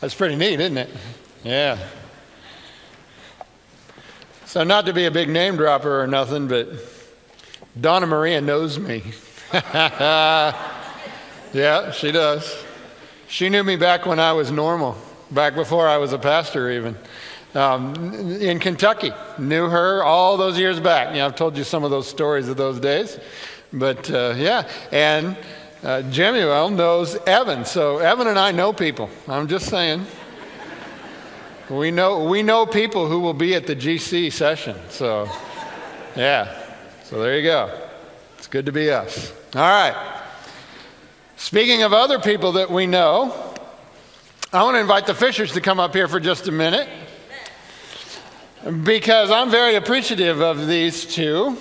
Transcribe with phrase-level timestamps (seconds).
[0.00, 0.90] That's pretty neat, isn't it?
[1.42, 1.78] Yeah.
[4.44, 6.68] So, not to be a big name dropper or nothing, but
[7.80, 9.02] Donna Maria knows me.
[9.52, 10.52] yeah,
[11.92, 12.64] she does.
[13.28, 14.96] She knew me back when I was normal,
[15.30, 16.96] back before I was a pastor, even.
[17.54, 21.08] Um, in Kentucky, knew her all those years back.
[21.08, 23.18] You know, I've told you some of those stories of those days.
[23.72, 25.36] But uh, yeah, and
[25.86, 27.64] uh, Jemuel knows Evan.
[27.64, 29.08] So Evan and I know people.
[29.28, 30.04] I'm just saying.
[31.70, 34.76] We know, we know people who will be at the GC session.
[34.88, 35.28] So,
[36.16, 36.60] yeah.
[37.04, 37.72] So there you go.
[38.36, 39.32] It's good to be us.
[39.54, 39.94] All right.
[41.36, 43.54] Speaking of other people that we know,
[44.52, 46.88] I want to invite the Fishers to come up here for just a minute
[48.82, 51.56] because I'm very appreciative of these two.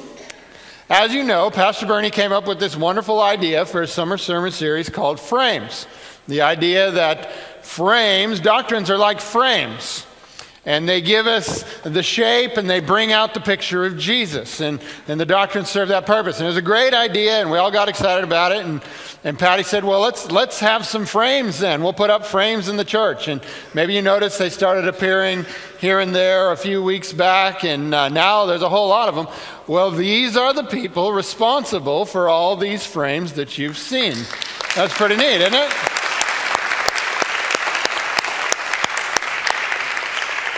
[0.90, 4.52] As you know, Pastor Bernie came up with this wonderful idea for a summer sermon
[4.52, 5.88] series called Frames.
[6.28, 10.06] The idea that frames, doctrines are like frames.
[10.66, 14.62] And they give us the shape and they bring out the picture of Jesus.
[14.62, 16.38] And, and the doctrines serve that purpose.
[16.38, 18.66] And it was a great idea, and we all got excited about it.
[18.66, 18.82] And,
[19.24, 21.84] and Patty said, Well, let's, let's have some frames then.
[21.84, 23.28] We'll put up frames in the church.
[23.28, 23.42] And
[23.76, 25.46] maybe you noticed they started appearing
[25.80, 29.16] here and there a few weeks back, and uh, now there's a whole lot of
[29.16, 29.28] them.
[29.68, 34.16] Well, these are the people responsible for all these frames that you've seen.
[34.76, 35.95] That's pretty neat, isn't it?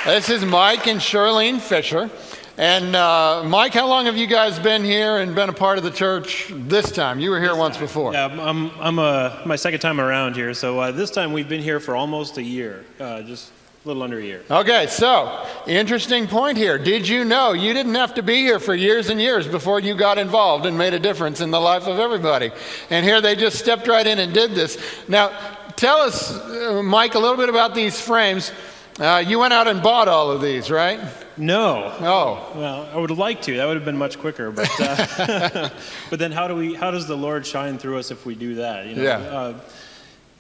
[0.08, 2.10] This is Mike and Charlene Fisher.
[2.58, 5.84] And uh, Mike, how long have you guys been here and been a part of
[5.84, 7.20] the church this time?
[7.20, 8.14] You were here once before.
[8.14, 10.54] Yeah, I'm, I'm uh, my second time around here.
[10.54, 13.52] So uh, this time we've been here for almost a year, uh, just
[13.84, 14.44] a little under a year.
[14.50, 16.78] Okay, so interesting point here.
[16.78, 19.94] Did you know you didn't have to be here for years and years before you
[19.94, 22.52] got involved and made a difference in the life of everybody?
[22.90, 24.82] And here they just stepped right in and did this.
[25.10, 25.38] Now,
[25.76, 28.54] tell us, uh, Mike, a little bit about these frames.
[29.00, 31.00] Uh, you went out and bought all of these, right?
[31.38, 31.94] No.
[32.00, 32.52] Oh.
[32.56, 33.58] Well, I would like to.
[33.58, 34.50] That would have been much quicker.
[34.50, 35.70] But uh,
[36.10, 36.74] but then how do we?
[36.74, 38.88] How does the Lord shine through us if we do that?
[38.88, 39.04] You know?
[39.04, 39.18] Yeah.
[39.18, 39.60] Uh,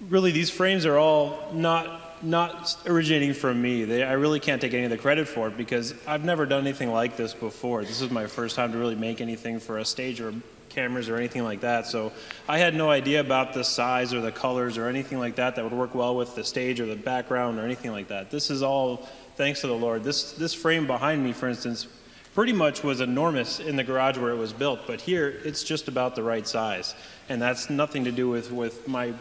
[0.10, 3.84] really, these frames are all not not originating from me.
[3.84, 6.62] They, I really can't take any of the credit for it because I've never done
[6.62, 7.84] anything like this before.
[7.84, 10.34] This is my first time to really make anything for a stage or
[10.78, 11.88] cameras or anything like that.
[11.88, 12.12] So
[12.48, 15.64] I had no idea about the size or the colors or anything like that that
[15.64, 18.30] would work well with the stage or the background or anything like that.
[18.30, 20.04] This is all thanks to the Lord.
[20.04, 21.88] This this frame behind me, for instance,
[22.36, 25.88] pretty much was enormous in the garage where it was built, but here it's just
[25.88, 26.94] about the right size,
[27.28, 29.14] and that's nothing to do with with my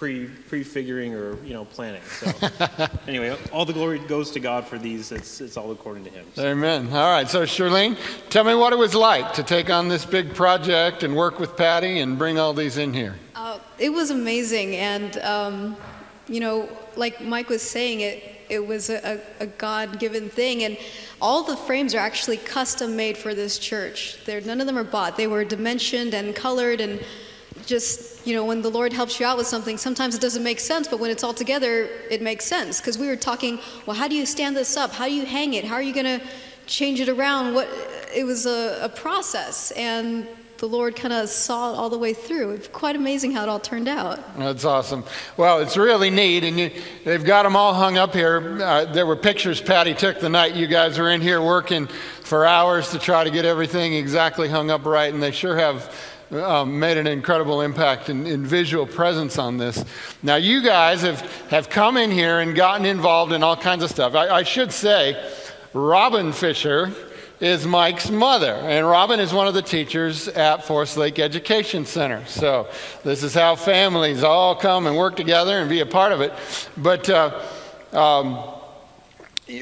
[0.00, 2.00] pre prefiguring or you know planning.
[2.02, 2.32] So
[3.06, 5.12] anyway, all the glory goes to God for these.
[5.12, 6.24] It's it's all according to Him.
[6.34, 6.46] So.
[6.46, 6.86] Amen.
[6.86, 7.28] All right.
[7.28, 7.98] So, Charlene,
[8.30, 11.54] tell me what it was like to take on this big project and work with
[11.54, 13.14] Patty and bring all these in here.
[13.34, 15.76] Uh, it was amazing, and um,
[16.28, 20.78] you know, like Mike was saying, it it was a, a God-given thing, and
[21.20, 24.16] all the frames are actually custom made for this church.
[24.24, 25.18] They're, none of them are bought.
[25.18, 27.00] They were dimensioned and colored and
[27.66, 30.60] just you know when the lord helps you out with something sometimes it doesn't make
[30.60, 32.80] sense but when it's all together it makes sense.
[32.80, 34.92] Because we were talking well how do you stand this up?
[34.92, 35.64] How do you hang it?
[35.64, 36.26] How are you going to
[36.66, 37.54] change it around?
[37.54, 37.68] What
[38.14, 40.26] it was a, a process and
[40.60, 42.50] the lord kind of saw it all the way through.
[42.50, 44.20] It's quite amazing how it all turned out.
[44.38, 45.04] That's awesome.
[45.36, 46.70] Well, it's really neat, and you,
[47.04, 48.62] they've got them all hung up here.
[48.62, 52.44] Uh, there were pictures Patty took the night you guys were in here working for
[52.44, 55.94] hours to try to get everything exactly hung up right, and they sure have
[56.32, 59.84] um, made an incredible impact in, in, visual presence on this.
[60.22, 63.90] Now, you guys have, have come in here and gotten involved in all kinds of
[63.90, 64.14] stuff.
[64.14, 65.20] I, I should say,
[65.72, 66.92] Robin Fisher
[67.40, 72.24] is Mike's mother, and Robin is one of the teachers at Forest Lake Education Center.
[72.26, 72.68] So,
[73.02, 76.32] this is how families all come and work together and be a part of it.
[76.76, 77.42] But, uh,
[77.92, 78.59] um,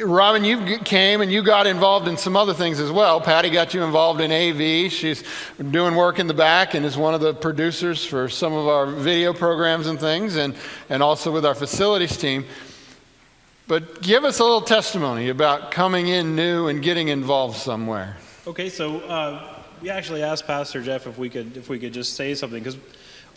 [0.04, 3.20] Robin, you came and you got involved in some other things as well.
[3.20, 4.92] Patty got you involved in AV.
[4.92, 5.24] She's
[5.70, 8.86] doing work in the back and is one of the producers for some of our
[8.86, 10.54] video programs and things, and,
[10.90, 12.44] and also with our facilities team.
[13.66, 18.16] But give us a little testimony about coming in new and getting involved somewhere.
[18.46, 22.14] Okay, so uh, we actually asked Pastor Jeff if we could if we could just
[22.14, 22.78] say something because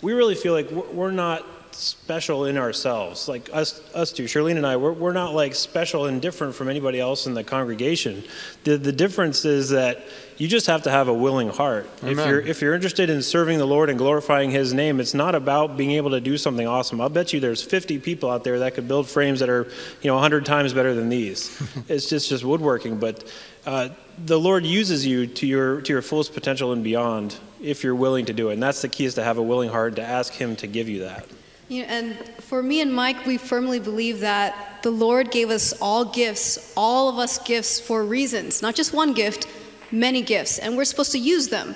[0.01, 1.45] we really feel like we're not
[1.75, 3.27] special in ourselves.
[3.27, 6.69] Like us, us two, Charlene and I, we're, we're not like special and different from
[6.69, 8.23] anybody else in the congregation.
[8.63, 10.03] The, the difference is that
[10.37, 11.87] you just have to have a willing heart.
[12.03, 12.17] Amen.
[12.17, 15.35] If you're, if you're interested in serving the Lord and glorifying His name, it's not
[15.35, 16.99] about being able to do something awesome.
[16.99, 19.65] I'll bet you there's 50 people out there that could build frames that are,
[20.01, 21.61] you know, 100 times better than these.
[21.87, 22.97] it's just, just woodworking.
[22.97, 23.23] But
[23.65, 23.89] uh,
[24.25, 28.25] the Lord uses you to your, to your fullest potential and beyond if you're willing
[28.25, 28.53] to do it.
[28.53, 30.89] And that's the key is to have a willing heart to ask Him to give
[30.89, 31.27] you that.
[31.71, 35.71] You know, and for me and Mike, we firmly believe that the Lord gave us
[35.79, 39.47] all gifts, all of us gifts for reasons, not just one gift,
[39.89, 41.73] many gifts, and we're supposed to use them.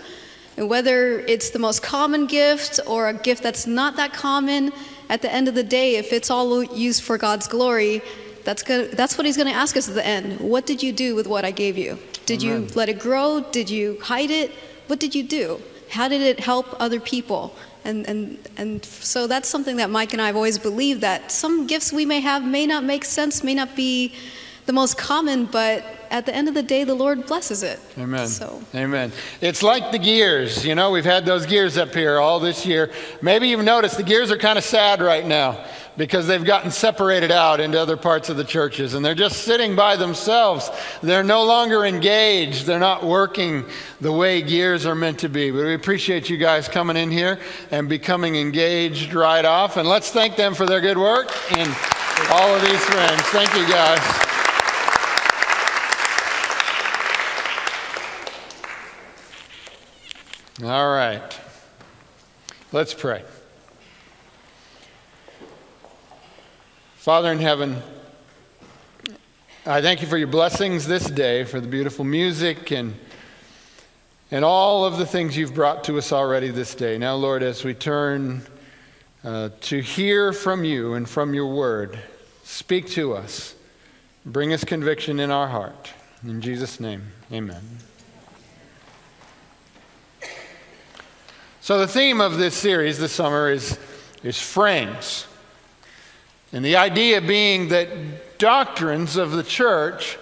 [0.57, 4.73] And whether it's the most common gift or a gift that's not that common,
[5.09, 8.01] at the end of the day, if it's all used for God's glory,
[8.43, 10.41] that's, good, that's what He's going to ask us at the end.
[10.41, 11.97] What did you do with what I gave you?
[12.25, 12.63] Did Amen.
[12.63, 13.45] you let it grow?
[13.49, 14.51] Did you hide it?
[14.87, 15.61] What did you do?
[15.91, 17.55] How did it help other people?
[17.85, 21.67] And, and, and so that's something that Mike and I have always believed that some
[21.67, 24.11] gifts we may have may not make sense, may not be
[24.65, 27.79] the most common, but at the end of the day, the Lord blesses it.
[27.97, 28.27] Amen.
[28.27, 28.61] So.
[28.73, 29.11] Amen.
[29.41, 30.65] It's like the gears.
[30.65, 32.91] You know, we've had those gears up here all this year.
[33.21, 35.63] Maybe you've noticed the gears are kind of sad right now
[35.97, 39.75] because they've gotten separated out into other parts of the churches and they're just sitting
[39.75, 40.69] by themselves.
[41.01, 42.65] They're no longer engaged.
[42.65, 43.65] They're not working
[44.01, 45.51] the way gears are meant to be.
[45.51, 47.39] But we appreciate you guys coming in here
[47.71, 49.77] and becoming engaged right off.
[49.77, 51.73] And let's thank them for their good work and
[52.29, 53.21] all of these friends.
[53.23, 54.34] Thank you guys.
[60.63, 61.37] All right.
[62.71, 63.23] Let's pray.
[66.95, 67.81] Father in heaven,
[69.65, 72.95] I thank you for your blessings this day, for the beautiful music and,
[74.31, 76.97] and all of the things you've brought to us already this day.
[76.97, 78.41] Now, Lord, as we turn
[79.25, 81.99] uh, to hear from you and from your word,
[82.43, 83.55] speak to us.
[84.25, 85.91] Bring us conviction in our heart.
[86.23, 87.61] In Jesus' name, amen.
[91.65, 93.79] So, the theme of this series this summer is,
[94.21, 95.25] is frames.
[96.53, 100.19] And the idea being that doctrines of the church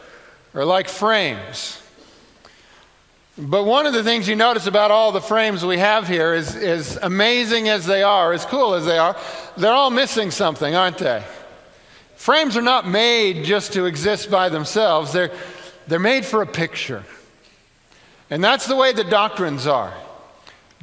[0.54, 1.82] are like frames.
[3.38, 6.56] But one of the things you notice about all the frames we have here is,
[6.56, 9.18] as amazing as they are, as cool as they are,
[9.58, 11.26] they're all missing something, aren't they?
[12.16, 15.32] Frames are not made just to exist by themselves, they're,
[15.88, 17.04] they're made for a picture.
[18.30, 19.94] And that's the way the doctrines are.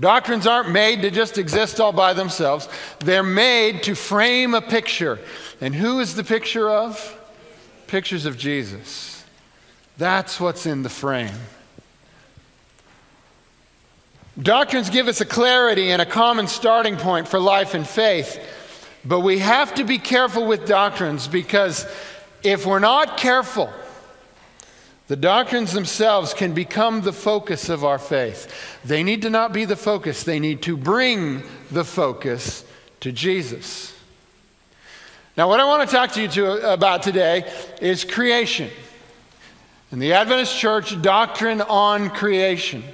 [0.01, 2.69] Doctrines aren't made to just exist all by themselves,
[3.01, 5.19] they're made to frame a picture.
[5.61, 7.17] And who is the picture of?
[7.87, 9.25] Pictures of Jesus.
[9.99, 11.35] That's what's in the frame.
[14.41, 18.41] Doctrines give us a clarity and a common starting point for life and faith.
[19.05, 21.87] But we have to be careful with doctrines because
[22.43, 23.71] if we're not careful,
[25.11, 28.79] the doctrines themselves can become the focus of our faith.
[28.85, 32.65] They need to not be the focus, they need to bring the focus
[33.01, 33.93] to Jesus.
[35.37, 37.53] Now, what I want to talk to you to, about today
[37.83, 38.71] is creation.
[39.91, 42.85] and the Adventist Church, doctrine on creation.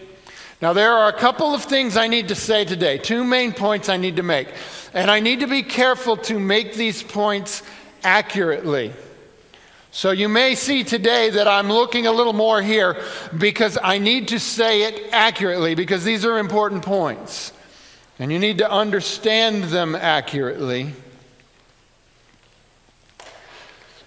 [0.62, 3.90] Now, there are a couple of things I need to say today, two main points
[3.90, 4.48] I need to make.
[4.94, 7.62] And I need to be careful to make these points
[8.02, 8.94] accurately.
[9.96, 13.02] So you may see today that I'm looking a little more here
[13.38, 17.50] because I need to say it accurately because these are important points.
[18.18, 20.92] And you need to understand them accurately.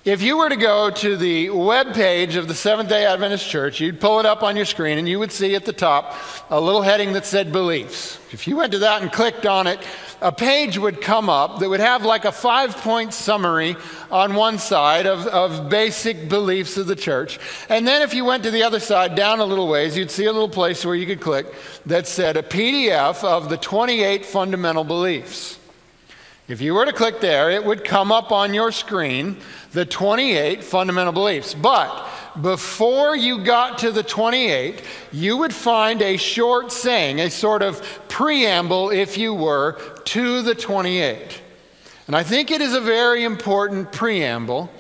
[0.10, 3.80] If you were to go to the web page of the Seventh day Adventist Church,
[3.80, 6.16] you'd pull it up on your screen and you would see at the top
[6.50, 8.18] a little heading that said beliefs.
[8.32, 9.80] If you went to that and clicked on it,
[10.20, 13.76] a page would come up that would have like a five point summary
[14.10, 17.40] on one side of, of basic beliefs of the church.
[17.70, 20.26] And then if you went to the other side, down a little ways, you'd see
[20.26, 21.54] a little place where you could click
[21.86, 25.59] that said a PDF of the 28 fundamental beliefs.
[26.50, 29.38] If you were to click there, it would come up on your screen
[29.72, 31.54] the 28 fundamental beliefs.
[31.54, 32.10] But
[32.42, 37.80] before you got to the 28, you would find a short saying, a sort of
[38.08, 41.40] preamble, if you were, to the 28.
[42.08, 44.72] And I think it is a very important preamble.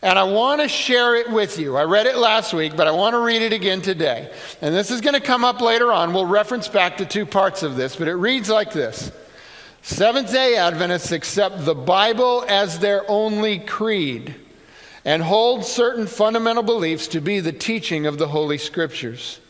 [0.00, 1.76] And I want to share it with you.
[1.76, 4.32] I read it last week, but I want to read it again today.
[4.62, 6.14] And this is going to come up later on.
[6.14, 9.12] We'll reference back to two parts of this, but it reads like this
[9.82, 14.34] Seventh day Adventists accept the Bible as their only creed
[15.04, 19.40] and hold certain fundamental beliefs to be the teaching of the Holy Scriptures.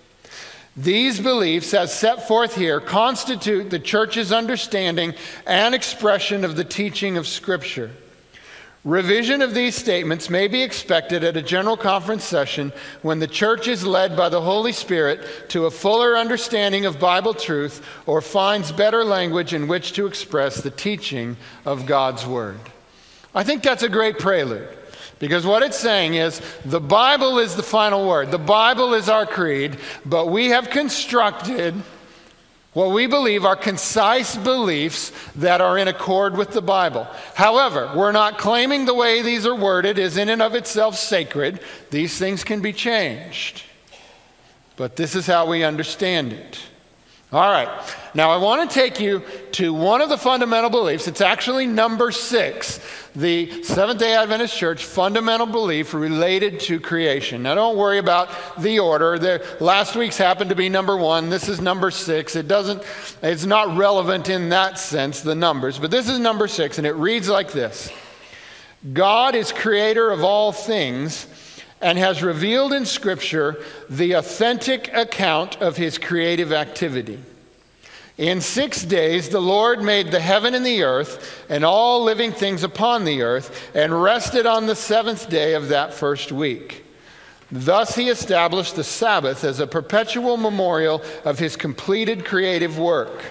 [0.77, 5.15] These beliefs, as set forth here, constitute the church's understanding
[5.47, 7.91] and expression of the teaching of Scripture.
[8.85, 12.73] Revision of these statements may be expected at a general conference session
[13.03, 17.35] when the church is led by the Holy Spirit to a fuller understanding of Bible
[17.35, 22.59] truth or finds better language in which to express the teaching of God's Word.
[23.35, 24.69] I think that's a great prelude
[25.19, 29.27] because what it's saying is the Bible is the final word, the Bible is our
[29.27, 31.75] creed, but we have constructed
[32.73, 37.09] What we believe are concise beliefs that are in accord with the Bible.
[37.35, 41.61] However, we're not claiming the way these are worded is in and of itself sacred.
[41.91, 43.65] These things can be changed.
[44.77, 46.61] But this is how we understand it.
[47.33, 47.69] All right.
[48.13, 49.23] Now, I want to take you
[49.53, 51.07] to one of the fundamental beliefs.
[51.07, 52.81] It's actually number six,
[53.15, 57.45] the Seventh day Adventist Church fundamental belief related to creation.
[57.45, 59.17] Now, don't worry about the order.
[59.17, 61.31] The, last week's happened to be number one.
[61.31, 62.35] This is number six.
[62.35, 62.83] It doesn't,
[63.23, 66.95] it's not relevant in that sense, the numbers, but this is number six, and it
[66.95, 67.93] reads like this
[68.93, 71.29] God is creator of all things
[71.81, 77.19] and has revealed in Scripture the authentic account of his creative activity.
[78.19, 82.63] In six days, the Lord made the heaven and the earth and all living things
[82.63, 86.85] upon the earth, and rested on the seventh day of that first week.
[87.51, 93.23] Thus, he established the Sabbath as a perpetual memorial of his completed creative work.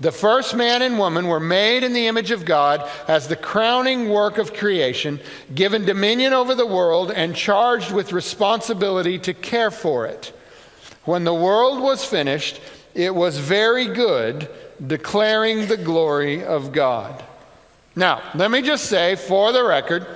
[0.00, 4.08] The first man and woman were made in the image of God as the crowning
[4.08, 5.18] work of creation,
[5.54, 10.32] given dominion over the world and charged with responsibility to care for it.
[11.04, 12.60] When the world was finished,
[12.94, 14.48] it was very good,
[14.86, 17.24] declaring the glory of God.
[17.96, 20.06] Now, let me just say for the record,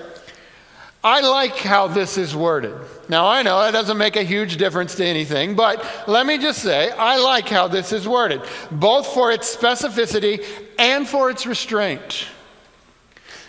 [1.05, 2.75] I like how this is worded.
[3.09, 6.63] Now, I know that doesn't make a huge difference to anything, but let me just
[6.63, 8.41] say, I like how this is worded,
[8.71, 10.45] both for its specificity
[10.79, 12.27] and for its restraint.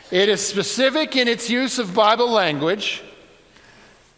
[0.10, 3.03] It is specific in its use of Bible language,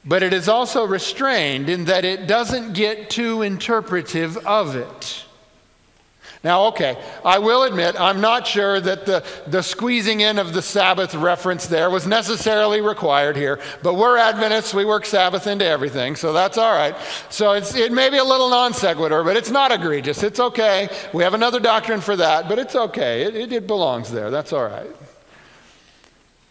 [0.06, 5.25] but it is also restrained in that it doesn't get too interpretive of it.
[6.46, 10.62] Now, okay, I will admit I'm not sure that the, the squeezing in of the
[10.62, 16.16] Sabbath reference there was necessarily required here, but we're Adventists, we work Sabbath into everything,
[16.16, 16.96] so that's all right.
[17.30, 20.22] So it may be a little non sequitur, but it's not egregious.
[20.22, 20.88] It's okay.
[21.16, 23.24] We have another doctrine for that, but it's okay.
[23.24, 24.30] It, it, it belongs there.
[24.30, 24.96] That's all right.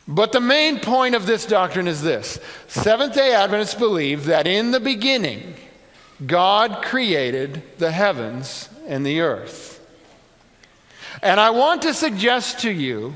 [0.08, 4.72] But the main point of this doctrine is this Seventh day Adventists believe that in
[4.72, 5.54] the beginning,
[6.26, 9.73] God created the heavens and the earth.
[11.22, 13.14] And I want to suggest to you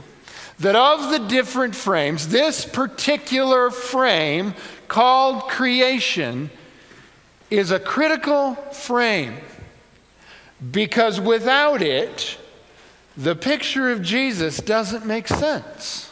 [0.58, 4.54] that of the different frames, this particular frame
[4.88, 6.50] called creation
[7.50, 9.36] is a critical frame
[10.70, 12.38] because without it,
[13.16, 16.07] the picture of Jesus doesn't make sense.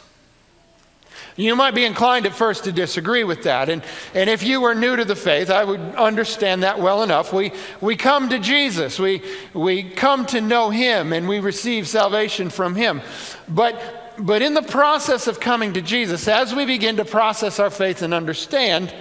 [1.37, 3.69] You might be inclined at first to disagree with that.
[3.69, 3.83] And,
[4.15, 7.31] and if you were new to the faith, I would understand that well enough.
[7.31, 9.21] We, we come to Jesus, we,
[9.53, 13.01] we come to know Him, and we receive salvation from Him.
[13.47, 17.69] But, but in the process of coming to Jesus, as we begin to process our
[17.69, 18.91] faith and understand,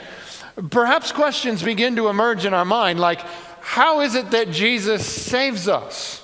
[0.71, 3.21] perhaps questions begin to emerge in our mind like,
[3.62, 6.23] how is it that Jesus saves us?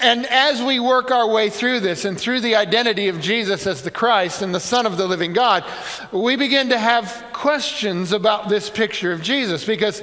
[0.00, 3.82] And as we work our way through this and through the identity of Jesus as
[3.82, 5.64] the Christ and the Son of the living God,
[6.12, 10.02] we begin to have questions about this picture of Jesus because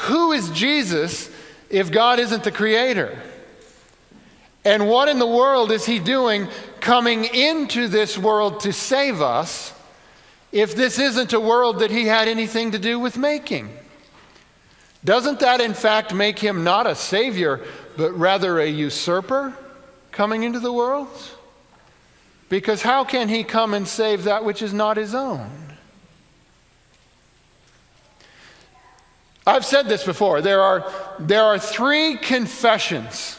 [0.00, 1.30] who is Jesus
[1.68, 3.20] if God isn't the creator?
[4.64, 6.48] And what in the world is he doing
[6.80, 9.74] coming into this world to save us
[10.52, 13.76] if this isn't a world that he had anything to do with making?
[15.04, 17.64] Doesn't that, in fact, make him not a savior,
[17.96, 19.54] but rather a usurper
[20.10, 21.08] coming into the world?
[22.48, 25.50] Because how can he come and save that which is not his own?
[29.46, 30.40] I've said this before.
[30.40, 33.38] There are, there are three confessions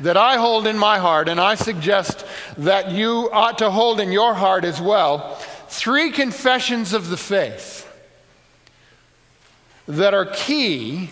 [0.00, 2.24] that I hold in my heart, and I suggest
[2.58, 5.36] that you ought to hold in your heart as well.
[5.68, 7.80] Three confessions of the faith
[9.86, 11.10] that are key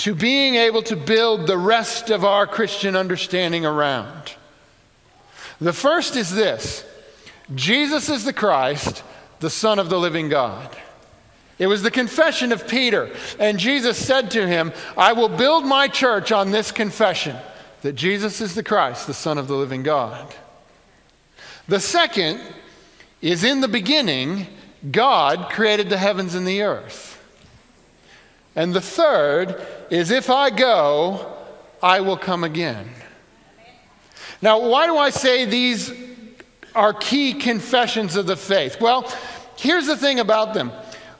[0.00, 4.34] to being able to build the rest of our Christian understanding around.
[5.60, 6.86] The first is this
[7.54, 9.02] Jesus is the Christ,
[9.40, 10.74] the Son of the living God.
[11.58, 15.86] It was the confession of Peter, and Jesus said to him, I will build my
[15.86, 17.36] church on this confession
[17.82, 20.34] that Jesus is the Christ, the Son of the living God.
[21.68, 22.40] The second
[23.20, 24.46] is in the beginning,
[24.90, 27.19] God created the heavens and the earth.
[28.60, 31.34] And the third is if I go,
[31.82, 32.90] I will come again.
[34.42, 35.90] Now, why do I say these
[36.74, 38.78] are key confessions of the faith?
[38.78, 39.10] Well,
[39.56, 40.72] here's the thing about them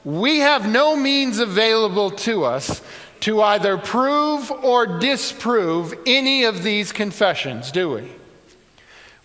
[0.04, 2.82] we have no means available to us
[3.20, 8.12] to either prove or disprove any of these confessions, do we?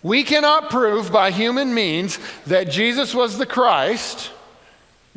[0.03, 4.31] We cannot prove by human means that Jesus was the Christ,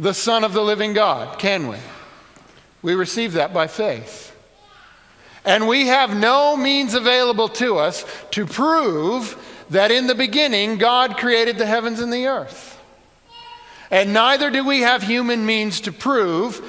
[0.00, 1.76] the Son of the living God, can we?
[2.82, 4.34] We receive that by faith.
[5.44, 9.36] And we have no means available to us to prove
[9.70, 12.80] that in the beginning God created the heavens and the earth.
[13.90, 16.62] And neither do we have human means to prove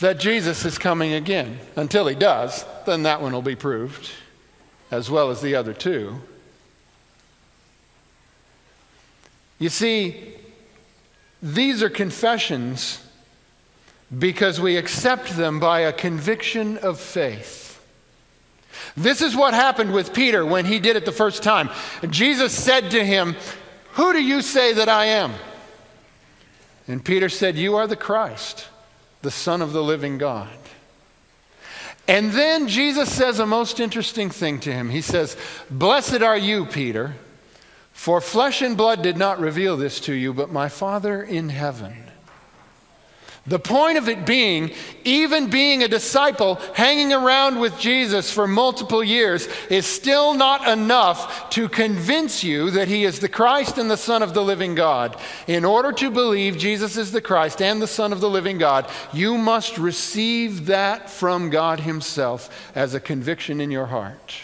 [0.00, 1.58] that Jesus is coming again.
[1.74, 4.10] Until he does, then that one will be proved,
[4.90, 6.20] as well as the other two.
[9.58, 10.34] You see,
[11.42, 13.02] these are confessions
[14.16, 17.66] because we accept them by a conviction of faith.
[18.96, 21.70] This is what happened with Peter when he did it the first time.
[22.08, 23.36] Jesus said to him,
[23.92, 25.34] Who do you say that I am?
[26.88, 28.68] And Peter said, You are the Christ,
[29.22, 30.48] the Son of the living God.
[32.08, 34.90] And then Jesus says a most interesting thing to him.
[34.90, 35.36] He says,
[35.70, 37.16] Blessed are you, Peter,
[37.92, 42.04] for flesh and blood did not reveal this to you, but my Father in heaven.
[43.48, 44.72] The point of it being,
[45.04, 51.48] even being a disciple, hanging around with Jesus for multiple years, is still not enough
[51.50, 55.16] to convince you that he is the Christ and the Son of the living God.
[55.46, 58.90] In order to believe Jesus is the Christ and the Son of the living God,
[59.12, 64.34] you must receive that from God himself as a conviction in your heart.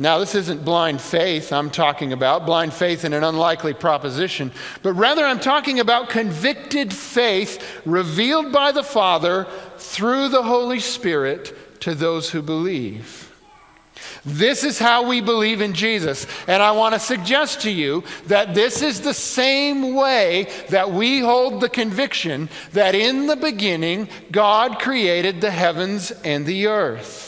[0.00, 4.52] Now, this isn't blind faith I'm talking about, blind faith in an unlikely proposition,
[4.84, 11.80] but rather I'm talking about convicted faith revealed by the Father through the Holy Spirit
[11.80, 13.24] to those who believe.
[14.24, 16.28] This is how we believe in Jesus.
[16.46, 21.18] And I want to suggest to you that this is the same way that we
[21.20, 27.27] hold the conviction that in the beginning God created the heavens and the earth.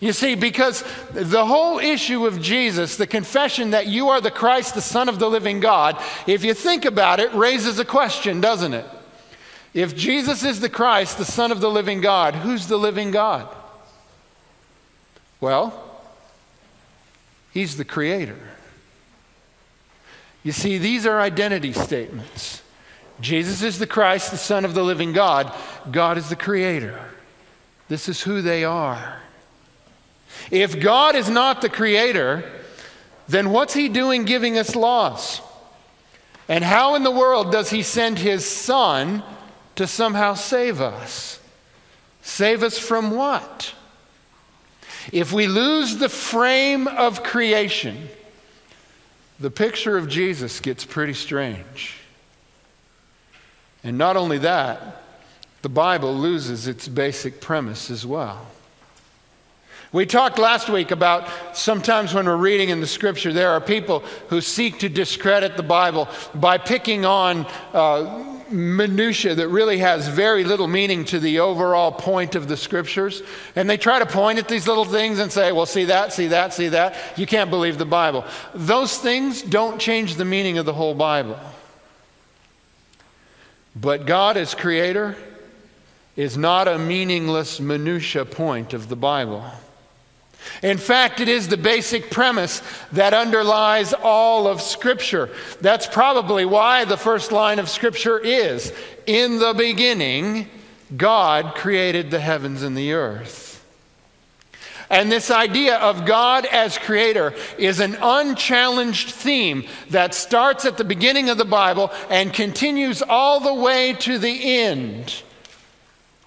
[0.00, 4.74] You see, because the whole issue of Jesus, the confession that you are the Christ,
[4.74, 8.74] the Son of the living God, if you think about it, raises a question, doesn't
[8.74, 8.86] it?
[9.74, 13.54] If Jesus is the Christ, the Son of the living God, who's the living God?
[15.40, 15.82] Well,
[17.52, 18.38] He's the Creator.
[20.42, 22.62] You see, these are identity statements.
[23.20, 25.52] Jesus is the Christ, the Son of the living God.
[25.90, 26.98] God is the Creator.
[27.88, 29.22] This is who they are.
[30.50, 32.44] If God is not the creator,
[33.28, 35.40] then what's he doing giving us laws?
[36.48, 39.22] And how in the world does he send his son
[39.74, 41.40] to somehow save us?
[42.22, 43.74] Save us from what?
[45.12, 48.08] If we lose the frame of creation,
[49.38, 51.98] the picture of Jesus gets pretty strange.
[53.84, 55.02] And not only that,
[55.62, 58.46] the Bible loses its basic premise as well.
[59.92, 64.00] We talked last week about sometimes when we're reading in the scripture, there are people
[64.28, 70.44] who seek to discredit the Bible by picking on uh, minutia that really has very
[70.44, 73.22] little meaning to the overall point of the scriptures.
[73.54, 76.28] And they try to point at these little things and say, well, see that, see
[76.28, 76.96] that, see that.
[77.16, 78.24] You can't believe the Bible.
[78.54, 81.38] Those things don't change the meaning of the whole Bible.
[83.74, 85.16] But God, as creator,
[86.16, 89.44] is not a meaningless minutia point of the Bible.
[90.62, 95.30] In fact, it is the basic premise that underlies all of Scripture.
[95.60, 98.72] That's probably why the first line of Scripture is
[99.06, 100.48] In the beginning,
[100.96, 103.46] God created the heavens and the earth.
[104.88, 110.84] And this idea of God as creator is an unchallenged theme that starts at the
[110.84, 115.22] beginning of the Bible and continues all the way to the end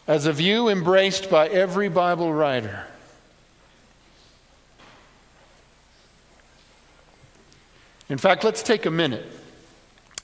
[0.07, 2.85] as a view embraced by every Bible writer.
[8.09, 9.25] In fact, let's take a minute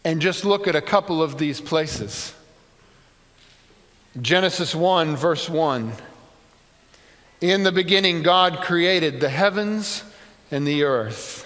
[0.04, 2.34] and just look at a couple of these places.
[4.20, 5.94] Genesis 1, verse 1.
[7.42, 10.04] In the beginning, God created the heavens
[10.52, 11.45] and the earth.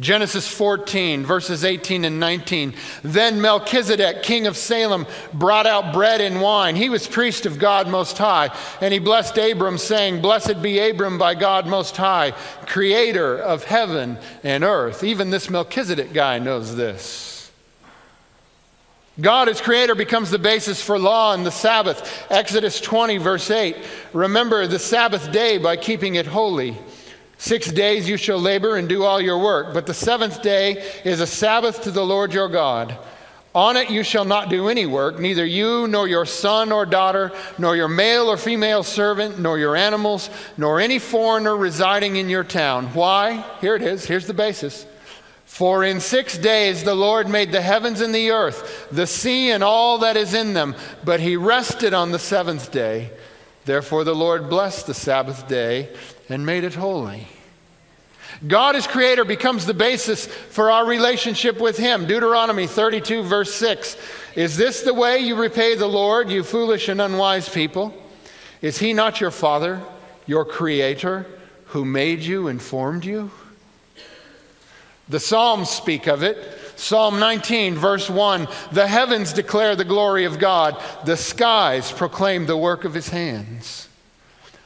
[0.00, 2.74] Genesis 14, verses 18 and 19.
[3.02, 6.74] Then Melchizedek, king of Salem, brought out bread and wine.
[6.74, 8.48] He was priest of God Most High.
[8.80, 12.32] And he blessed Abram, saying, Blessed be Abram by God Most High,
[12.66, 15.04] creator of heaven and earth.
[15.04, 17.30] Even this Melchizedek guy knows this.
[19.20, 22.26] God as creator becomes the basis for law and the Sabbath.
[22.30, 23.76] Exodus 20, verse 8.
[24.14, 26.78] Remember the Sabbath day by keeping it holy.
[27.40, 31.20] Six days you shall labor and do all your work, but the seventh day is
[31.20, 32.98] a Sabbath to the Lord your God.
[33.54, 37.32] On it you shall not do any work, neither you, nor your son or daughter,
[37.56, 42.44] nor your male or female servant, nor your animals, nor any foreigner residing in your
[42.44, 42.88] town.
[42.88, 43.42] Why?
[43.62, 44.04] Here it is.
[44.04, 44.84] Here's the basis.
[45.46, 49.64] For in six days the Lord made the heavens and the earth, the sea and
[49.64, 50.74] all that is in them,
[51.06, 53.10] but he rested on the seventh day.
[53.64, 55.88] Therefore the Lord blessed the Sabbath day
[56.28, 57.28] and made it holy.
[58.46, 62.06] God as creator becomes the basis for our relationship with him.
[62.06, 63.96] Deuteronomy 32, verse 6.
[64.34, 67.92] Is this the way you repay the Lord, you foolish and unwise people?
[68.62, 69.80] Is he not your father,
[70.26, 71.26] your creator,
[71.66, 73.30] who made you and formed you?
[75.08, 76.36] The Psalms speak of it.
[76.80, 82.56] Psalm 19, verse 1 The heavens declare the glory of God, the skies proclaim the
[82.56, 83.86] work of his hands.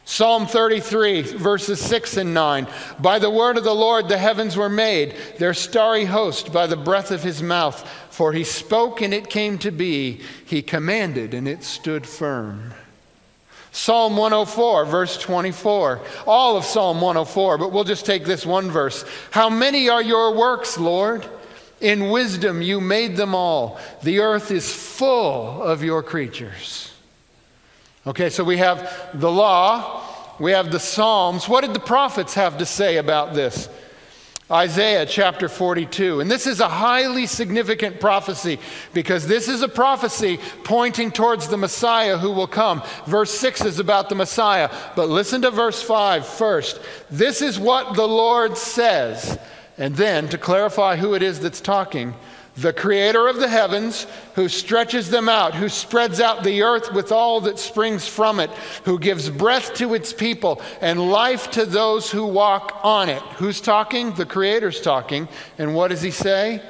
[0.05, 2.68] Psalm 33, verses 6 and 9
[3.00, 6.77] By the word of the Lord the heavens were made, their starry host by the
[6.77, 7.85] breath of his mouth.
[8.11, 12.74] For he spoke and it came to be, he commanded and it stood firm.
[13.72, 16.00] Psalm 104, verse 24.
[16.29, 19.05] All of Psalm 104, but we'll just take this one verse.
[19.33, 21.29] How many are your works, Lord?
[21.80, 23.78] In wisdom you made them all.
[24.02, 26.92] The earth is full of your creatures.
[28.06, 30.02] Okay, so we have the law,
[30.38, 31.48] we have the Psalms.
[31.48, 33.68] What did the prophets have to say about this?
[34.50, 36.20] Isaiah chapter 42.
[36.20, 38.58] And this is a highly significant prophecy
[38.92, 42.82] because this is a prophecy pointing towards the Messiah who will come.
[43.06, 44.70] Verse 6 is about the Messiah.
[44.96, 46.78] But listen to verse 5 first.
[47.10, 49.38] This is what the Lord says.
[49.76, 52.14] And then, to clarify who it is that's talking,
[52.56, 54.06] the creator of the heavens,
[54.37, 58.50] who stretches them out, who spreads out the earth with all that springs from it,
[58.84, 63.22] who gives breath to its people and life to those who walk on it.
[63.38, 64.14] Who's talking?
[64.14, 65.28] The creator's talking.
[65.58, 66.62] And what does he say?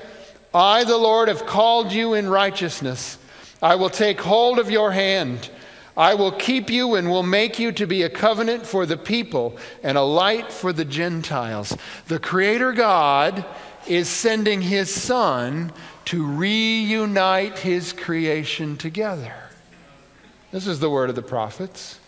[0.55, 3.19] I, the Lord, have called you in righteousness.
[3.61, 5.51] I will take hold of your hand.
[5.97, 9.57] I will keep you and will make you to be a covenant for the people
[9.83, 11.77] and a light for the Gentiles.
[12.09, 13.45] The Creator God
[13.87, 15.73] is sending his son
[16.07, 19.35] to reunite his creation together.
[20.51, 21.99] This is the word of the prophets.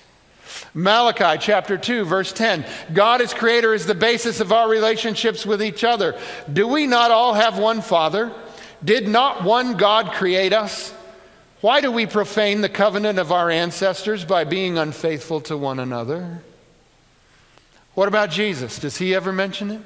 [0.74, 5.62] Malachi chapter 2, verse 10 God as creator is the basis of our relationships with
[5.62, 6.18] each other.
[6.52, 8.32] Do we not all have one Father?
[8.84, 10.94] Did not one God create us?
[11.60, 16.42] Why do we profane the covenant of our ancestors by being unfaithful to one another?
[17.94, 18.78] What about Jesus?
[18.78, 19.80] Does he ever mention it?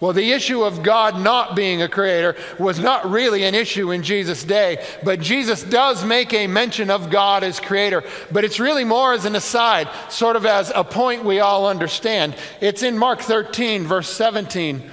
[0.00, 4.02] Well, the issue of God not being a creator was not really an issue in
[4.02, 8.02] Jesus' day, but Jesus does make a mention of God as creator.
[8.32, 12.34] But it's really more as an aside, sort of as a point we all understand.
[12.60, 14.90] It's in Mark 13, verse 17.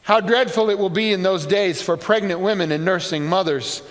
[0.00, 3.82] How dreadful it will be in those days for pregnant women and nursing mothers.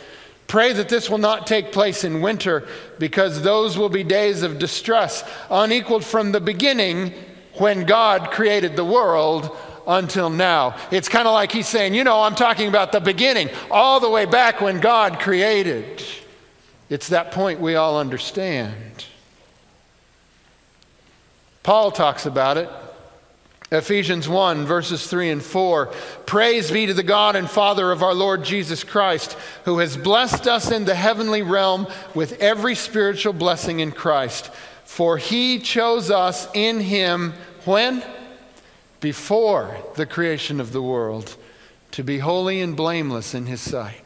[0.48, 2.68] Pray that this will not take place in winter,
[3.00, 7.14] because those will be days of distress, unequaled from the beginning
[7.56, 9.56] when God created the world
[9.88, 10.78] until now.
[10.92, 14.10] It's kind of like he's saying, you know, I'm talking about the beginning, all the
[14.10, 16.04] way back when God created.
[16.90, 19.06] It's that point we all understand.
[21.64, 22.70] Paul talks about it.
[23.76, 25.88] Ephesians 1, verses 3 and 4.
[26.26, 30.48] Praise be to the God and Father of our Lord Jesus Christ, who has blessed
[30.48, 34.52] us in the heavenly realm with every spiritual blessing in Christ.
[34.86, 37.34] For he chose us in him
[37.66, 38.04] when?
[39.06, 41.36] before the creation of the world
[41.92, 44.05] to be holy and blameless in His sight.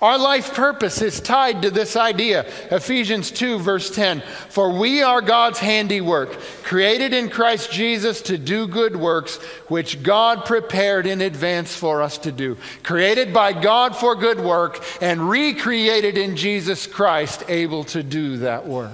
[0.00, 2.46] Our life purpose is tied to this idea.
[2.70, 4.20] Ephesians 2, verse 10.
[4.48, 10.44] For we are God's handiwork, created in Christ Jesus to do good works, which God
[10.44, 12.56] prepared in advance for us to do.
[12.84, 18.68] Created by God for good work, and recreated in Jesus Christ, able to do that
[18.68, 18.92] work.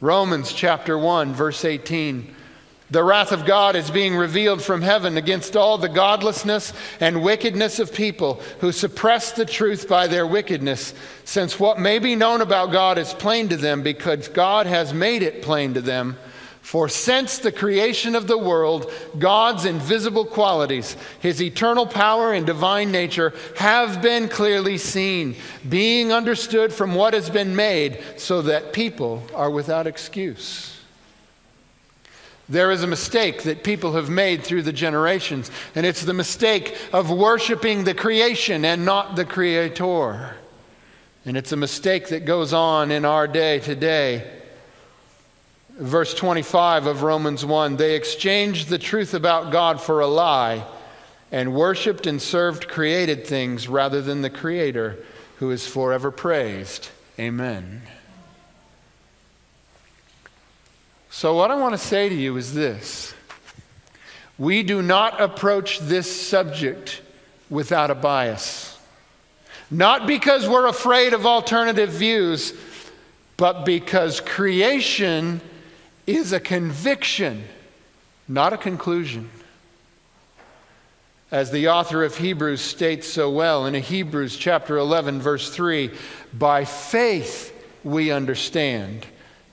[0.00, 2.34] Romans chapter 1, verse 18.
[2.90, 7.78] The wrath of God is being revealed from heaven against all the godlessness and wickedness
[7.78, 10.92] of people who suppress the truth by their wickedness,
[11.24, 15.22] since what may be known about God is plain to them because God has made
[15.22, 16.16] it plain to them.
[16.62, 22.90] For since the creation of the world, God's invisible qualities, his eternal power and divine
[22.90, 25.36] nature, have been clearly seen,
[25.68, 30.79] being understood from what has been made, so that people are without excuse.
[32.50, 36.76] There is a mistake that people have made through the generations, and it's the mistake
[36.92, 40.34] of worshiping the creation and not the creator.
[41.24, 44.28] And it's a mistake that goes on in our day today.
[45.78, 50.66] Verse 25 of Romans 1 they exchanged the truth about God for a lie
[51.30, 54.98] and worshiped and served created things rather than the Creator
[55.36, 56.88] who is forever praised.
[57.18, 57.82] Amen.
[61.10, 63.14] So, what I want to say to you is this
[64.38, 67.02] we do not approach this subject
[67.50, 68.78] without a bias.
[69.70, 72.54] Not because we're afraid of alternative views,
[73.36, 75.40] but because creation
[76.06, 77.44] is a conviction,
[78.26, 79.30] not a conclusion.
[81.30, 85.90] As the author of Hebrews states so well in Hebrews chapter 11, verse 3
[86.32, 89.06] by faith we understand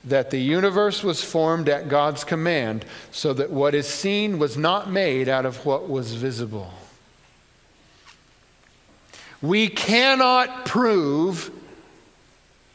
[0.04, 4.90] that the universe was formed at God's command, so that what is seen was not
[4.90, 6.72] made out of what was visible.
[9.42, 11.50] We cannot prove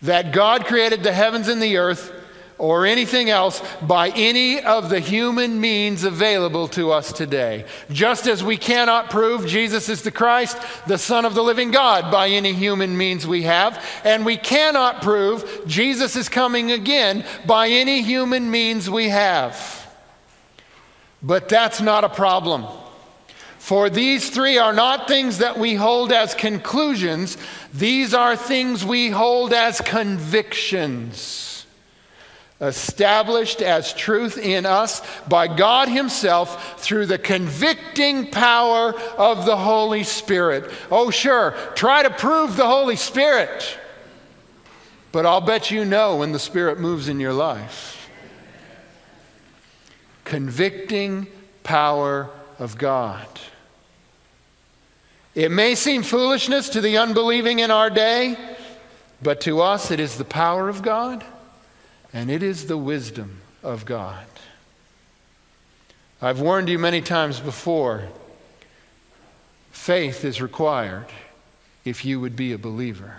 [0.01, 2.13] that God created the heavens and the earth
[2.57, 7.65] or anything else by any of the human means available to us today.
[7.91, 12.11] Just as we cannot prove Jesus is the Christ, the Son of the living God,
[12.11, 17.67] by any human means we have, and we cannot prove Jesus is coming again by
[17.67, 19.79] any human means we have.
[21.21, 22.65] But that's not a problem.
[23.63, 27.37] For these three are not things that we hold as conclusions,
[27.73, 31.52] these are things we hold as convictions,
[32.63, 40.03] established as truth in us by God Himself through the convicting power of the Holy
[40.03, 40.71] Spirit.
[40.89, 43.77] Oh, sure, try to prove the Holy Spirit,
[45.11, 48.09] but I'll bet you know when the Spirit moves in your life.
[50.23, 51.27] Convicting
[51.63, 53.27] power of God.
[55.35, 58.37] It may seem foolishness to the unbelieving in our day,
[59.21, 61.25] but to us it is the power of God
[62.13, 64.25] and it is the wisdom of God.
[66.21, 68.07] I've warned you many times before
[69.71, 71.07] faith is required
[71.83, 73.17] if you would be a believer.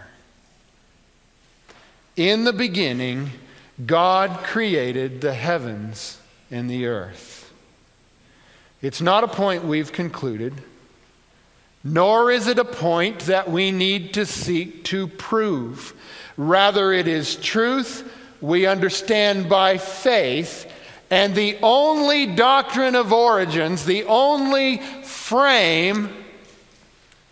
[2.16, 3.32] In the beginning,
[3.84, 6.18] God created the heavens
[6.50, 7.52] and the earth.
[8.80, 10.54] It's not a point we've concluded
[11.84, 15.94] nor is it a point that we need to seek to prove.
[16.38, 18.10] Rather, it is truth
[18.44, 20.70] we understand by faith,
[21.10, 26.10] and the only doctrine of origins, the only frame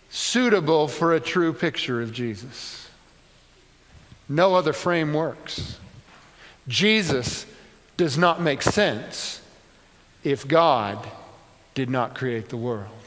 [0.08, 2.88] suitable for a true picture of Jesus.
[4.26, 5.78] No other frame works.
[6.66, 7.44] Jesus
[7.98, 9.42] does not make sense
[10.24, 11.06] if God
[11.74, 13.01] did not create the world.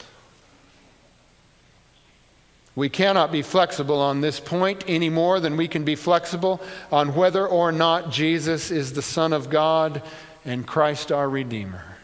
[2.75, 6.61] We cannot be flexible on this point any more than we can be flexible
[6.91, 10.01] on whether or not Jesus is the Son of God
[10.43, 11.94] and Christ our Redeemer.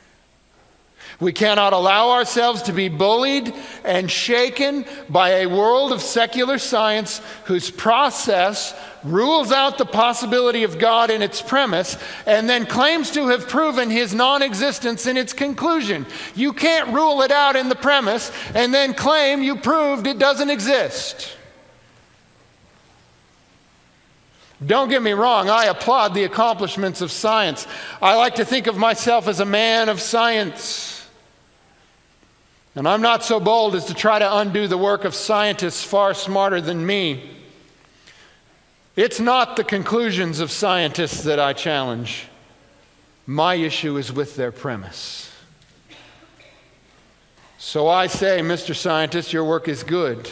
[1.22, 3.54] We cannot allow ourselves to be bullied
[3.86, 10.80] and shaken by a world of secular science whose process rules out the possibility of
[10.80, 15.32] God in its premise and then claims to have proven his non existence in its
[15.32, 16.08] conclusion.
[16.34, 20.50] You can't rule it out in the premise and then claim you proved it doesn't
[20.50, 21.38] exist.
[24.66, 27.68] Don't get me wrong, I applaud the accomplishments of science.
[28.02, 31.01] I like to think of myself as a man of science.
[32.76, 36.14] And I'm not so bold as to try to undo the work of scientists far
[36.14, 37.30] smarter than me.
[38.96, 42.28] It's not the conclusions of scientists that I challenge.
[43.26, 45.32] My issue is with their premise.
[47.58, 48.76] So I say, Mr.
[48.76, 50.30] Scientist, your work is good,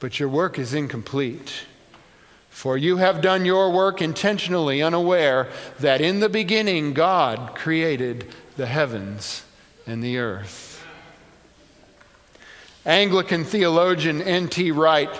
[0.00, 1.66] but your work is incomplete.
[2.48, 5.48] For you have done your work intentionally, unaware
[5.80, 9.44] that in the beginning God created the heavens
[9.86, 10.71] and the earth.
[12.84, 14.72] Anglican theologian N.T.
[14.72, 15.10] Wright,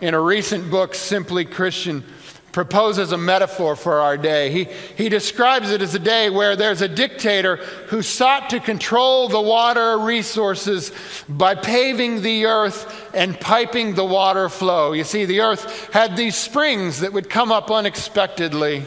[0.00, 2.04] in a recent book, Simply Christian,
[2.50, 4.50] proposes a metaphor for our day.
[4.50, 4.64] He,
[4.96, 7.56] he describes it as a day where there's a dictator
[7.88, 10.92] who sought to control the water resources
[11.28, 14.92] by paving the earth and piping the water flow.
[14.92, 18.84] You see, the earth had these springs that would come up unexpectedly.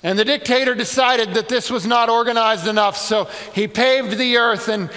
[0.00, 4.68] And the dictator decided that this was not organized enough, so he paved the earth
[4.68, 4.90] and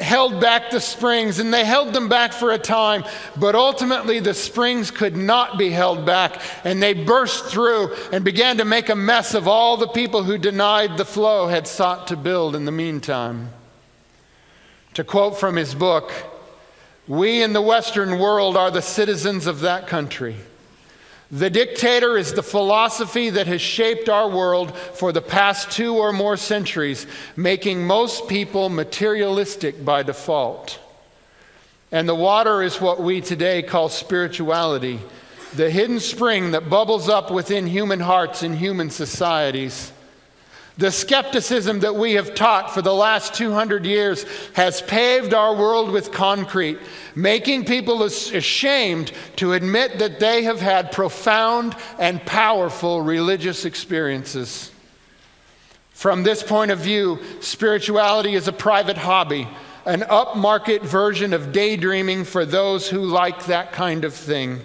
[0.00, 3.04] held back the springs, and they held them back for a time,
[3.36, 8.56] but ultimately the springs could not be held back, and they burst through and began
[8.56, 12.16] to make a mess of all the people who denied the flow had sought to
[12.16, 13.50] build in the meantime.
[14.94, 16.12] To quote from his book,
[17.06, 20.34] we in the Western world are the citizens of that country.
[21.32, 26.12] The dictator is the philosophy that has shaped our world for the past two or
[26.12, 30.78] more centuries, making most people materialistic by default.
[31.90, 35.00] And the water is what we today call spirituality,
[35.54, 39.90] the hidden spring that bubbles up within human hearts and human societies.
[40.78, 45.90] The skepticism that we have taught for the last 200 years has paved our world
[45.90, 46.78] with concrete,
[47.14, 54.70] making people ashamed to admit that they have had profound and powerful religious experiences.
[55.90, 59.46] From this point of view, spirituality is a private hobby,
[59.84, 64.62] an upmarket version of daydreaming for those who like that kind of thing.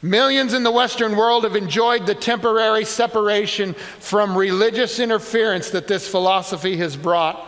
[0.00, 6.06] Millions in the Western world have enjoyed the temporary separation from religious interference that this
[6.06, 7.44] philosophy has brought.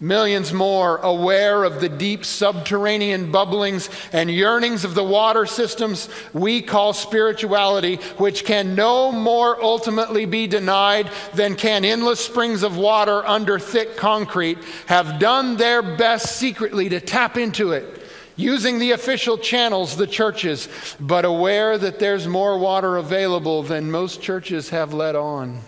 [0.00, 6.60] Millions more aware of the deep subterranean bubblings and yearnings of the water systems we
[6.60, 13.24] call spirituality, which can no more ultimately be denied than can endless springs of water
[13.24, 18.01] under thick concrete, have done their best secretly to tap into it
[18.42, 20.68] using the official channels, the churches,
[21.00, 25.60] but aware that there's more water available than most churches have let on.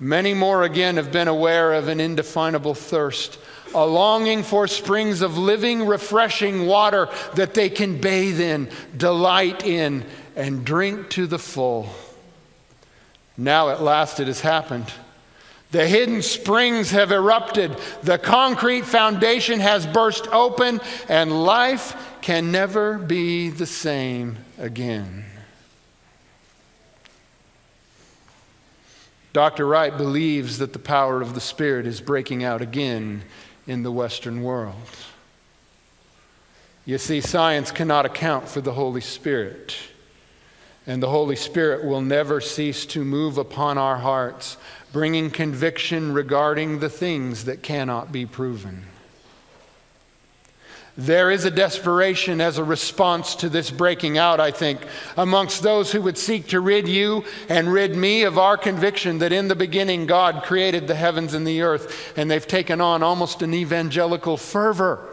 [0.00, 3.38] Many more again have been aware of an indefinable thirst,
[3.74, 10.04] a longing for springs of living, refreshing water that they can bathe in, delight in,
[10.36, 11.88] and drink to the full.
[13.36, 14.92] Now at last it has happened.
[15.70, 22.96] The hidden springs have erupted, the concrete foundation has burst open, and life can never
[22.96, 25.24] be the same again.
[29.34, 29.66] Dr.
[29.66, 33.22] Wright believes that the power of the Spirit is breaking out again
[33.66, 34.74] in the Western world.
[36.86, 39.76] You see, science cannot account for the Holy Spirit,
[40.86, 44.56] and the Holy Spirit will never cease to move upon our hearts
[44.92, 48.84] bringing conviction regarding the things that cannot be proven.
[50.98, 54.80] There is a desperation as a response to this breaking out, I think,
[55.16, 59.32] amongst those who would seek to rid you and rid me of our conviction that
[59.32, 63.42] in the beginning God created the heavens and the earth, and they've taken on almost
[63.42, 65.08] an evangelical fervor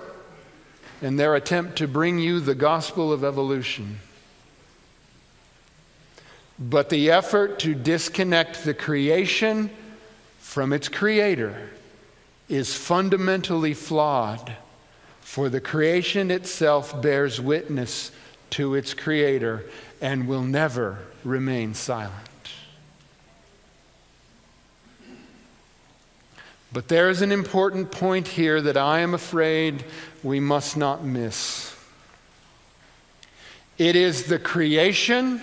[1.03, 3.99] in their attempt to bring you the gospel of evolution.
[6.57, 9.69] But the effort to disconnect the creation
[10.39, 11.69] from its creator
[12.47, 14.55] is fundamentally flawed,
[15.19, 18.11] for the creation itself bears witness
[18.51, 19.65] to its creator
[19.99, 22.13] and will never remain silent.
[26.71, 29.85] But there is an important point here that I am afraid
[30.23, 31.75] we must not miss.
[33.77, 35.41] It is the creation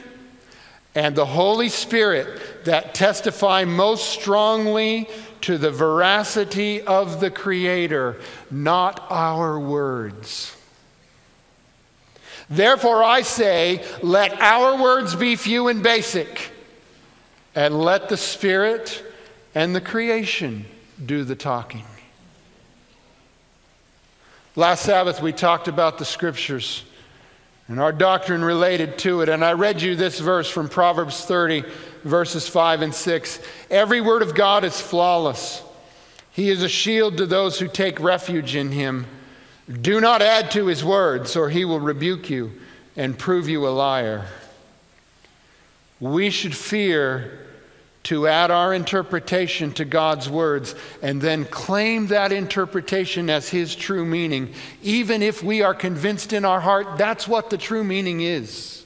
[0.94, 5.08] and the Holy Spirit that testify most strongly
[5.42, 10.56] to the veracity of the Creator, not our words.
[12.50, 16.50] Therefore, I say, let our words be few and basic,
[17.54, 19.02] and let the Spirit
[19.54, 20.66] and the creation
[21.04, 21.84] do the talking.
[24.54, 26.84] Last Sabbath, we talked about the scriptures
[27.68, 29.28] and our doctrine related to it.
[29.28, 31.64] And I read you this verse from Proverbs 30,
[32.04, 33.40] verses 5 and 6.
[33.70, 35.62] Every word of God is flawless,
[36.32, 39.06] He is a shield to those who take refuge in Him.
[39.80, 42.52] Do not add to His words, or He will rebuke you
[42.96, 44.26] and prove you a liar.
[46.00, 47.38] We should fear
[48.04, 54.04] to add our interpretation to God's words and then claim that interpretation as His true
[54.04, 58.84] meaning, even if we are convinced in our heart that's what the true meaning is.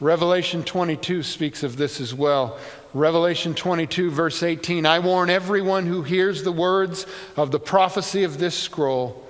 [0.00, 2.58] Revelation 22 speaks of this as well.
[2.92, 8.38] Revelation 22, verse 18 I warn everyone who hears the words of the prophecy of
[8.38, 9.25] this scroll.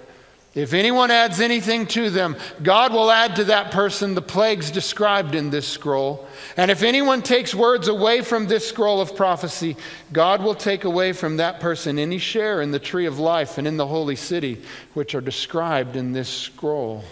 [0.56, 5.34] If anyone adds anything to them, God will add to that person the plagues described
[5.34, 6.26] in this scroll.
[6.56, 9.76] And if anyone takes words away from this scroll of prophecy,
[10.14, 13.66] God will take away from that person any share in the tree of life and
[13.66, 14.62] in the holy city,
[14.94, 17.04] which are described in this scroll.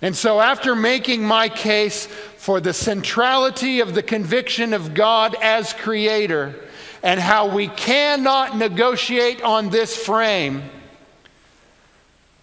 [0.00, 5.74] And so, after making my case for the centrality of the conviction of God as
[5.74, 6.54] creator
[7.02, 10.62] and how we cannot negotiate on this frame,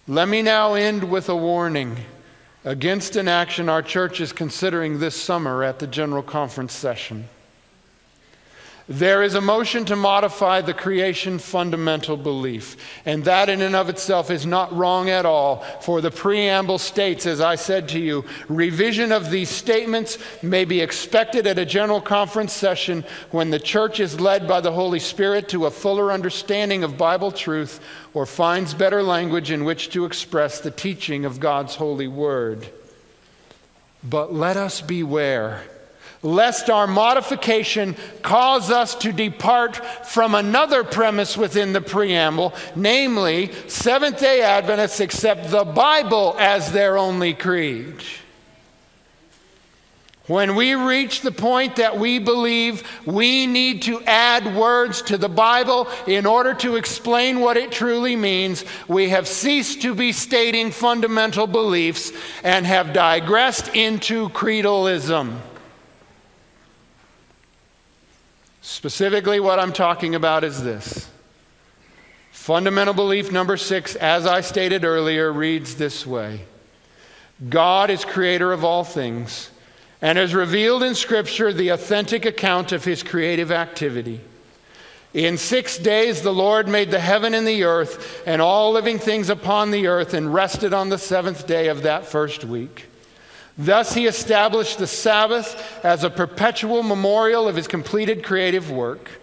[0.08, 1.96] let me now end with a warning
[2.64, 7.28] against an action our church is considering this summer at the General Conference session.
[8.90, 12.76] There is a motion to modify the creation fundamental belief,
[13.06, 15.58] and that in and of itself is not wrong at all.
[15.80, 20.80] For the preamble states, as I said to you, revision of these statements may be
[20.80, 25.48] expected at a general conference session when the church is led by the Holy Spirit
[25.50, 27.78] to a fuller understanding of Bible truth
[28.12, 32.68] or finds better language in which to express the teaching of God's holy word.
[34.02, 35.62] But let us beware
[36.22, 44.20] lest our modification cause us to depart from another premise within the preamble, namely, Seventh
[44.20, 47.96] day Adventists accept the Bible as their only creed.
[50.26, 55.28] When we reach the point that we believe we need to add words to the
[55.28, 60.70] Bible in order to explain what it truly means, we have ceased to be stating
[60.70, 62.12] fundamental beliefs
[62.44, 65.36] and have digressed into creedalism.
[68.70, 71.10] Specifically, what I'm talking about is this.
[72.30, 76.42] Fundamental belief number six, as I stated earlier, reads this way
[77.48, 79.50] God is creator of all things
[80.00, 84.20] and has revealed in Scripture the authentic account of his creative activity.
[85.12, 89.28] In six days, the Lord made the heaven and the earth and all living things
[89.28, 92.86] upon the earth and rested on the seventh day of that first week.
[93.58, 99.20] Thus, he established the Sabbath as a perpetual memorial of his completed creative work.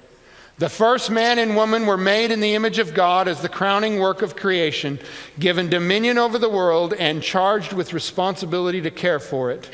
[0.59, 3.99] The first man and woman were made in the image of God as the crowning
[3.99, 4.99] work of creation,
[5.37, 9.69] given dominion over the world and charged with responsibility to care for it.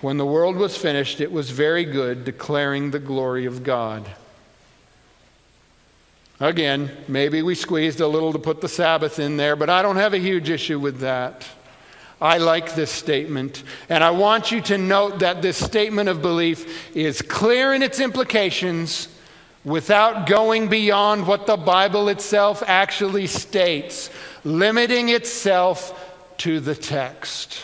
[0.00, 4.08] When the world was finished, it was very good, declaring the glory of God.
[6.38, 9.96] Again, maybe we squeezed a little to put the Sabbath in there, but I don't
[9.96, 11.46] have a huge issue with that.
[12.20, 16.94] I like this statement, and I want you to note that this statement of belief
[16.94, 19.08] is clear in its implications
[19.64, 24.10] without going beyond what the Bible itself actually states,
[24.44, 27.62] limiting itself to the text.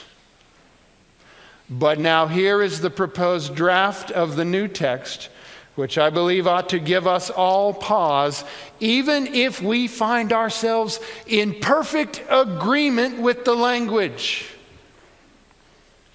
[1.69, 5.29] But now here is the proposed draft of the new text,
[5.77, 8.45] which I believe ought to give us all pause,
[8.81, 14.51] even if we find ourselves in perfect agreement with the language.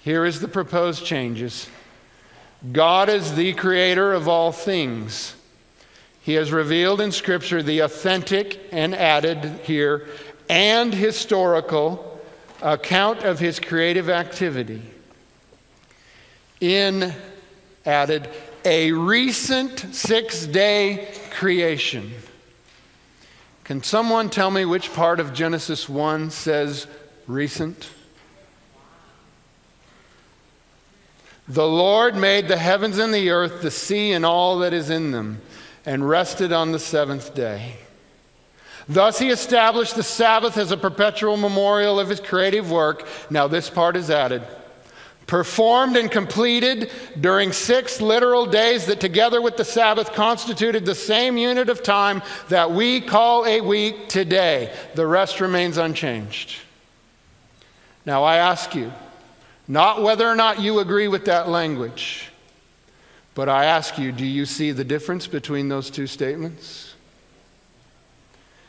[0.02, 1.70] Here is the proposed changes.
[2.72, 5.36] God is the creator of all things.
[6.22, 10.08] He has revealed in Scripture the authentic and added here
[10.48, 12.20] and historical
[12.60, 14.82] account of his creative activity
[16.60, 17.12] in
[17.84, 18.28] added
[18.64, 22.12] a recent six day creation.
[23.64, 26.86] Can someone tell me which part of Genesis 1 says
[27.26, 27.90] recent?
[31.48, 35.10] The Lord made the heavens and the earth, the sea, and all that is in
[35.10, 35.40] them,
[35.84, 37.76] and rested on the seventh day.
[38.88, 43.06] Thus, he established the Sabbath as a perpetual memorial of his creative work.
[43.30, 44.42] Now, this part is added
[45.26, 51.36] performed and completed during six literal days that together with the Sabbath constituted the same
[51.36, 54.72] unit of time that we call a week today.
[54.94, 56.56] The rest remains unchanged.
[58.04, 58.92] Now I ask you,
[59.68, 62.30] not whether or not you agree with that language,
[63.34, 66.94] but I ask you, do you see the difference between those two statements?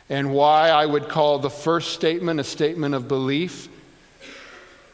[0.10, 3.68] And why I would call the first statement a statement of belief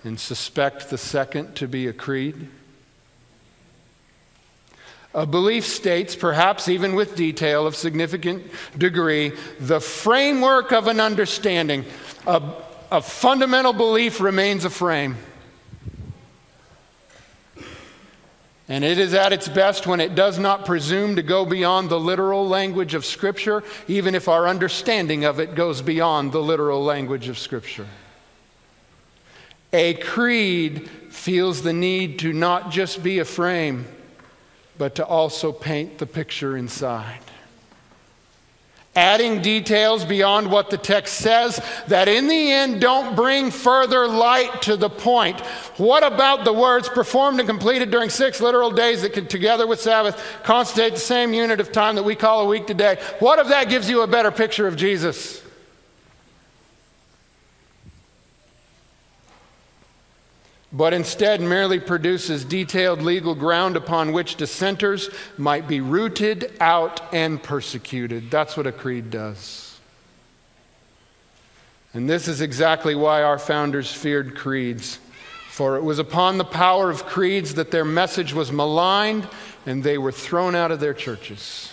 [0.04, 2.48] and suspect the second to be a creed?
[5.14, 8.44] A belief states, perhaps even with detail of significant
[8.78, 11.84] degree, the framework of an understanding.
[12.28, 12.42] A,
[12.92, 15.18] a fundamental belief remains a frame.
[18.68, 22.00] And it is at its best when it does not presume to go beyond the
[22.00, 27.30] literal language of Scripture, even if our understanding of it goes beyond the literal language
[27.30, 27.88] of Scripture.
[29.72, 33.86] A creed feels the need to not just be a frame,
[34.78, 37.20] but to also paint the picture inside.
[38.96, 44.64] Adding details beyond what the text says that in the end don't bring further light
[44.64, 45.40] to the point.
[45.78, 49.80] What about the words performed and completed during six literal days that could, together with
[49.80, 53.00] Sabbath, constitute the same unit of time that we call a week today?
[53.20, 55.39] What if that gives you a better picture of Jesus?
[60.72, 67.42] But instead merely produces detailed legal ground upon which dissenters might be rooted out and
[67.42, 68.30] persecuted.
[68.30, 69.80] That's what a creed does.
[71.94, 75.00] And this is exactly why our founders feared creeds.
[75.50, 79.28] For it was upon the power of creeds that their message was maligned
[79.66, 81.72] and they were thrown out of their churches.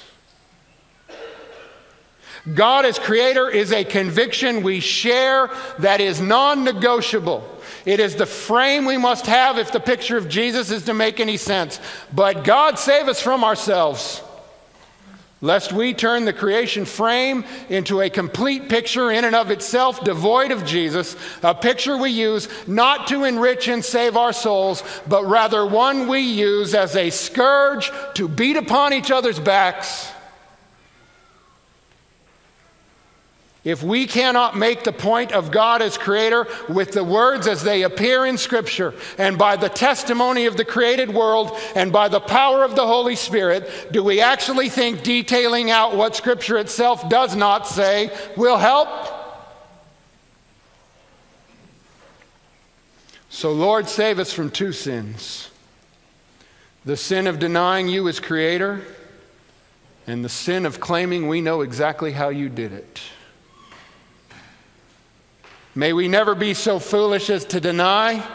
[2.54, 7.55] God as creator is a conviction we share that is non negotiable.
[7.86, 11.20] It is the frame we must have if the picture of Jesus is to make
[11.20, 11.80] any sense.
[12.12, 14.22] But God save us from ourselves.
[15.42, 20.50] lest we turn the creation frame into a complete picture in and of itself devoid
[20.50, 25.64] of Jesus, a picture we use not to enrich and save our souls, but rather
[25.64, 30.10] one we use as a scourge to beat upon each other's backs
[33.66, 37.82] If we cannot make the point of God as creator with the words as they
[37.82, 42.62] appear in Scripture, and by the testimony of the created world, and by the power
[42.62, 47.66] of the Holy Spirit, do we actually think detailing out what Scripture itself does not
[47.66, 48.88] say will help?
[53.28, 55.50] So, Lord, save us from two sins
[56.84, 58.82] the sin of denying you as creator,
[60.06, 63.00] and the sin of claiming we know exactly how you did it.
[65.76, 68.26] May we never be so foolish as to deny,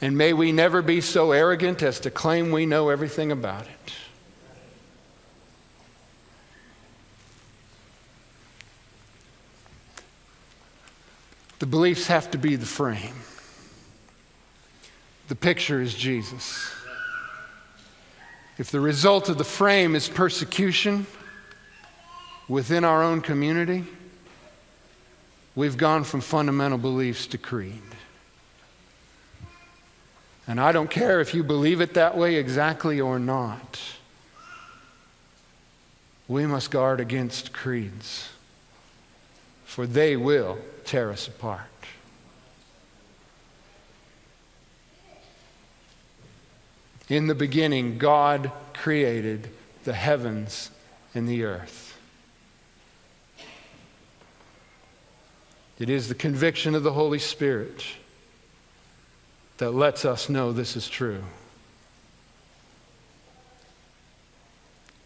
[0.00, 3.92] and may we never be so arrogant as to claim we know everything about it.
[11.58, 13.14] The beliefs have to be the frame.
[15.28, 16.72] The picture is Jesus.
[18.56, 21.06] If the result of the frame is persecution
[22.48, 23.84] within our own community,
[25.56, 27.82] We've gone from fundamental beliefs to creed.
[30.46, 33.80] And I don't care if you believe it that way exactly or not.
[36.26, 38.30] We must guard against creeds,
[39.64, 41.68] for they will tear us apart.
[47.08, 49.50] In the beginning, God created
[49.84, 50.70] the heavens
[51.14, 51.93] and the earth.
[55.78, 57.84] It is the conviction of the Holy Spirit
[59.58, 61.22] that lets us know this is true.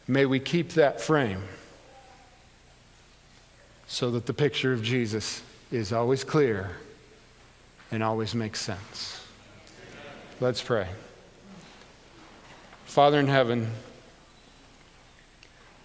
[0.06, 1.42] May we keep that frame
[3.86, 6.76] so that the picture of Jesus is always clear
[7.90, 9.26] and always makes sense.
[10.40, 10.88] Let's pray.
[12.84, 13.70] Father in heaven,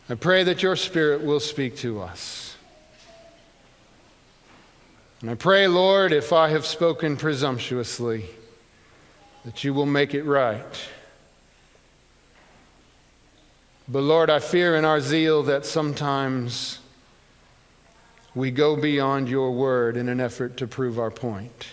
[0.09, 2.52] I pray that your Spirit will speak to us.
[5.23, 8.25] And I pray, Lord, if I have spoken presumptuously,
[9.45, 10.89] that you will make it right.
[13.87, 16.79] But Lord, I fear in our zeal that sometimes
[18.35, 21.67] we go beyond your word in an effort to prove our point.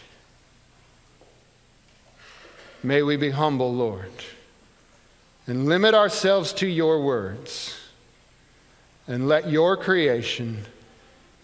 [2.84, 4.12] May we be humble, Lord,
[5.48, 7.76] and limit ourselves to your words,
[9.08, 10.66] and let your creation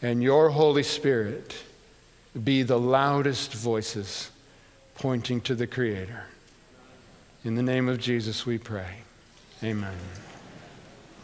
[0.01, 1.65] and your Holy Spirit
[2.45, 4.31] be the loudest voices
[4.95, 6.25] pointing to the Creator.
[7.45, 8.99] In the name of Jesus, we pray.
[9.63, 9.95] Amen.